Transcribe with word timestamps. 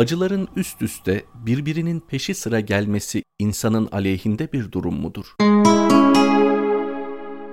Acıların 0.00 0.48
üst 0.56 0.82
üste 0.82 1.24
birbirinin 1.34 2.00
peşi 2.00 2.34
sıra 2.34 2.60
gelmesi 2.60 3.22
insanın 3.38 3.88
aleyhinde 3.92 4.52
bir 4.52 4.72
durum 4.72 4.94
mudur? 4.94 5.26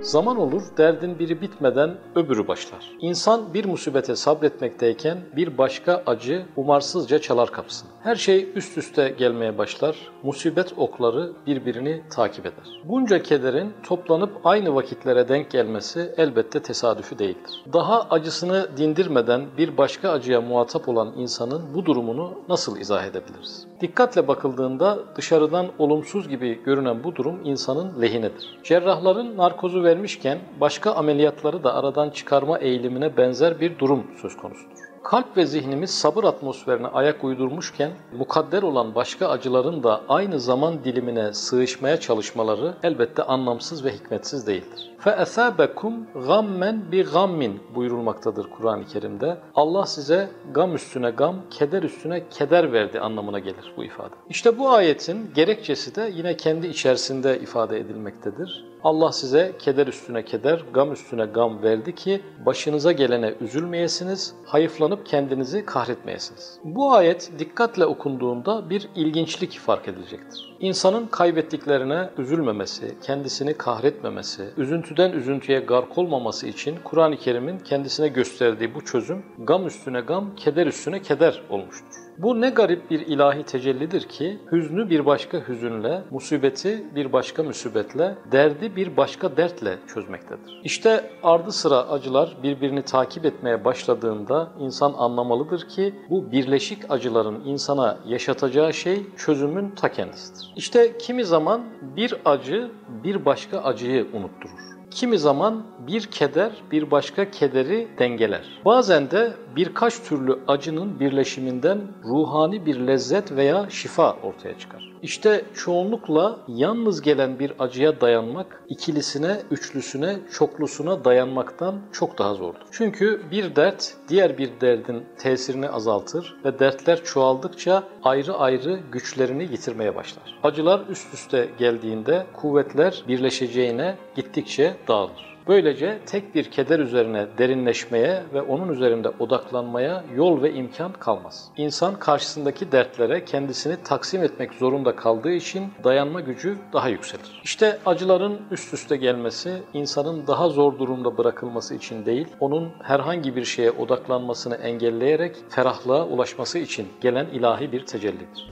Zaman 0.08 0.38
olur, 0.38 0.62
derdin 0.78 1.20
biri 1.20 1.42
bitmeden 1.42 1.96
öbürü 2.16 2.48
başlar. 2.48 2.92
İnsan 3.00 3.54
bir 3.54 3.66
musibete 3.66 4.16
sabretmekteyken 4.16 5.18
bir 5.36 5.58
başka 5.58 6.04
acı 6.06 6.46
umarsızca 6.56 7.22
çalar 7.22 7.52
kapısını. 7.52 7.90
Her 8.04 8.16
şey 8.16 8.50
üst 8.56 8.78
üste 8.78 9.10
gelmeye 9.18 9.58
başlar, 9.58 9.96
musibet 10.24 10.74
okları 10.78 11.32
birbirini 11.48 12.04
takip 12.10 12.46
eder. 12.46 12.82
Bunca 12.86 13.24
kederin 13.24 13.74
toplanıp 13.84 14.32
aynı 14.44 14.76
vakitlere 14.76 15.28
denk 15.28 15.52
gelmesi 15.52 16.14
elbette 16.18 16.62
tesadüfü 16.62 17.20
değildir. 17.20 17.64
Daha 17.74 18.02
acısını 18.10 18.78
dindirmeden 18.78 19.46
bir 19.58 19.78
başka 19.78 20.10
acıya 20.10 20.42
muhatap 20.42 20.90
olan 20.90 21.14
insanın 21.18 21.74
bu 21.74 21.86
durumunu 21.86 22.34
nasıl 22.50 22.78
izah 22.78 23.06
edebiliriz? 23.06 23.68
Dikkatle 23.82 24.28
bakıldığında 24.28 25.00
dışarıdan 25.16 25.68
olumsuz 25.80 26.30
gibi 26.30 26.64
görünen 26.64 27.04
bu 27.04 27.16
durum 27.16 27.40
insanın 27.44 28.02
lehinedir. 28.02 28.58
Cerrahların 28.64 29.38
narkozu 29.38 29.84
vermişken 29.98 30.40
başka 30.62 30.92
ameliyatları 30.92 31.64
da 31.64 31.74
aradan 31.76 32.10
çıkarma 32.10 32.58
eğilimine 32.58 33.18
benzer 33.18 33.60
bir 33.60 33.80
durum 33.80 34.08
söz 34.22 34.38
konusudur. 34.38 34.78
Kalp 35.04 35.38
ve 35.38 35.46
zihnimiz 35.46 35.90
sabır 35.90 36.24
atmosferine 36.24 36.88
ayak 36.88 37.24
uydurmuşken 37.24 37.92
mukadder 38.18 38.64
olan 38.64 38.96
başka 38.96 39.30
acıların 39.30 39.84
da 39.84 40.02
aynı 40.10 40.40
zaman 40.40 40.84
dilimine 40.84 41.34
sığışmaya 41.34 42.00
çalışmaları 42.00 42.74
elbette 42.84 43.24
anlamsız 43.24 43.86
ve 43.86 43.92
hikmetsiz 43.92 44.48
değildir. 44.48 44.92
فَاَثَابَكُمْ 45.05 45.93
غَمَّنْ 46.15 46.77
بِغَمِّنْ 46.93 47.53
buyurulmaktadır 47.75 48.51
Kur'an-ı 48.51 48.87
Kerim'de. 48.87 49.37
Allah 49.55 49.87
size 49.87 50.29
gam 50.55 50.75
üstüne 50.75 51.11
gam, 51.11 51.37
keder 51.51 51.83
üstüne 51.83 52.29
keder 52.29 52.73
verdi 52.73 53.01
anlamına 53.01 53.39
gelir 53.39 53.73
bu 53.77 53.85
ifade. 53.85 54.15
İşte 54.29 54.59
bu 54.59 54.71
ayetin 54.71 55.31
gerekçesi 55.35 55.95
de 55.95 56.11
yine 56.15 56.37
kendi 56.37 56.67
içerisinde 56.67 57.41
ifade 57.41 57.79
edilmektedir. 57.79 58.73
Allah 58.85 59.13
size 59.13 59.53
keder 59.59 59.87
üstüne 59.87 60.25
keder, 60.25 60.65
gam 60.75 60.93
üstüne 60.93 61.25
gam 61.25 61.63
verdi 61.63 61.95
ki 61.95 62.21
başınıza 62.47 62.93
gelene 62.93 63.35
üzülmeyesiniz, 63.41 64.35
hayıflanıp 64.47 65.07
kendinizi 65.07 65.67
kahretmeyesiniz. 65.67 66.59
Bu 66.65 66.93
ayet 66.93 67.33
dikkatle 67.39 67.87
okunduğunda 67.87 68.71
bir 68.71 68.89
ilginçlik 68.95 69.59
fark 69.59 69.89
edilecektir. 69.89 70.57
İnsanın 70.61 71.07
kaybettiklerine 71.07 72.11
üzülmemesi, 72.19 72.97
kendisini 73.03 73.55
kahretmemesi, 73.55 74.43
üzüntüden 74.88 75.12
üzüntüye 75.12 75.60
gark 75.60 75.98
olmaması 75.98 76.48
için 76.48 76.76
Kur'an-ı 76.84 77.18
Kerim'in 77.18 77.60
kendisine 77.60 78.08
gösterdiği 78.08 78.76
bu 78.76 78.86
çözüm 78.86 79.26
gam 79.38 79.68
üstüne 79.68 80.02
gam, 80.02 80.36
keder 80.36 80.68
üstüne 80.68 81.02
keder 81.02 81.42
olmuştur. 81.50 82.07
Bu 82.18 82.42
ne 82.42 82.50
garip 82.50 82.92
bir 82.92 83.00
ilahi 83.00 83.44
tecellidir 83.44 84.02
ki 84.02 84.40
hüznü 84.52 84.90
bir 84.90 85.06
başka 85.06 85.48
hüzünle, 85.48 86.02
musibeti 86.12 86.84
bir 86.96 87.14
başka 87.14 87.44
musibetle, 87.44 88.16
derdi 88.32 88.76
bir 88.76 88.98
başka 88.98 89.38
dertle 89.38 89.78
çözmektedir. 89.94 90.62
İşte 90.64 91.12
ardı 91.24 91.52
sıra 91.52 91.90
acılar 91.90 92.38
birbirini 92.44 92.82
takip 92.82 93.26
etmeye 93.26 93.66
başladığında 93.66 94.52
insan 94.60 94.94
anlamalıdır 94.98 95.68
ki 95.68 95.94
bu 96.10 96.32
birleşik 96.32 96.92
acıların 96.92 97.46
insana 97.46 97.98
yaşatacağı 98.08 98.74
şey 98.74 99.06
çözümün 99.18 99.70
ta 99.70 99.92
kendisidir. 99.92 100.54
İşte 100.56 100.98
kimi 100.98 101.26
zaman 101.26 101.62
bir 101.96 102.14
acı 102.26 102.72
bir 103.04 103.26
başka 103.26 103.60
acıyı 103.60 104.08
unutturur. 104.14 104.68
Kimi 104.92 105.20
zaman 105.20 105.64
bir 105.88 106.02
keder 106.02 106.52
bir 106.72 106.92
başka 106.92 107.32
kederi 107.32 107.88
dengeler. 108.00 108.62
Bazen 108.66 109.12
de 109.12 109.34
birkaç 109.56 110.00
türlü 110.04 110.40
acının 110.48 111.00
birleşiminden 111.00 111.82
ruhani 112.04 112.66
bir 112.66 112.80
lezzet 112.88 113.32
veya 113.32 113.66
şifa 113.70 114.14
ortaya 114.24 114.60
çıkar. 114.60 114.98
İşte 115.02 115.46
çoğunlukla 115.56 116.40
yalnız 116.48 117.02
gelen 117.02 117.40
bir 117.40 117.54
acıya 117.60 118.02
dayanmak 118.02 118.64
ikilisine, 118.70 119.42
üçlüsüne, 119.52 120.16
çoklusuna 120.32 121.06
dayanmaktan 121.06 121.76
çok 121.92 122.18
daha 122.18 122.34
zordur. 122.34 122.60
Çünkü 122.72 123.22
bir 123.32 123.56
dert 123.56 123.94
diğer 124.08 124.38
bir 124.38 124.50
derdin 124.62 125.06
tesirini 125.18 125.70
azaltır 125.70 126.36
ve 126.46 126.60
dertler 126.60 127.04
çoğaldıkça 127.04 127.84
ayrı 128.04 128.34
ayrı 128.34 128.80
güçlerini 128.92 129.44
yitirmeye 129.44 129.96
başlar. 129.96 130.40
Acılar 130.44 130.82
üst 130.90 131.14
üste 131.14 131.50
geldiğinde 131.58 132.26
kuvvetler 132.34 133.04
birleşeceğine 133.08 133.96
gittikçe 134.16 134.76
dağılır. 134.88 135.38
Böylece 135.48 136.00
tek 136.06 136.36
bir 136.36 136.44
keder 136.52 136.80
üzerine 136.80 137.28
derinleşmeye 137.38 138.24
ve 138.34 138.42
onun 138.42 138.74
üzerinde 138.74 139.10
odaklanmaya 139.20 140.04
yol 140.16 140.42
ve 140.42 140.54
imkan 140.54 140.94
kalmaz. 140.94 141.50
İnsan 141.58 142.00
karşısındaki 142.00 142.72
dertlere 142.72 143.26
kendisini 143.26 143.76
taksim 143.84 144.24
etmek 144.24 144.54
zorunda 144.54 144.96
kaldığı 144.96 145.32
için 145.32 145.74
dayanma 145.84 146.22
gücü 146.22 146.58
daha 146.74 146.90
yükselir. 146.90 147.42
İşte 147.44 147.80
acıların 147.86 148.42
üst 148.52 148.74
üste 148.74 148.98
gelmesi 148.98 149.62
insanın 149.74 150.28
daha 150.28 150.50
zor 150.50 150.80
durumda 150.80 151.18
bırakılması 151.18 151.76
için 151.76 152.06
değil, 152.06 152.28
onun 152.40 152.70
herhangi 152.84 153.36
bir 153.36 153.46
şeye 153.46 153.72
odaklanmasını 153.72 154.56
engelleyerek 154.56 155.36
ferahlığa 155.50 156.06
ulaşması 156.06 156.60
için 156.60 156.88
gelen 157.02 157.26
ilahi 157.26 157.72
bir 157.72 157.86
tecellidir. 157.86 158.52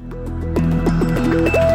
Müzik 1.34 1.75